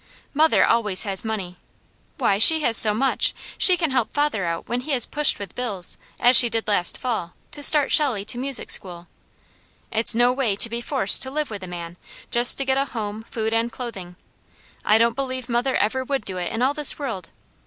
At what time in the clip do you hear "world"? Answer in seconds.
16.97-17.29